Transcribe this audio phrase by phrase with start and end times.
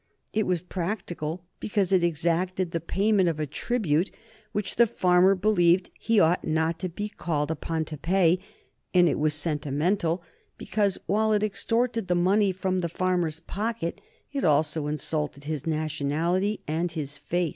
[0.33, 4.09] It was practical because it exacted the payment of a tribute
[4.51, 8.39] which the farmer believed he ought not to be called upon to pay,
[8.95, 10.23] and it was sentimental
[10.57, 14.01] because, while it extorted the money from the farmer's pocket,
[14.33, 17.49] it also insulted his nationality and his faith.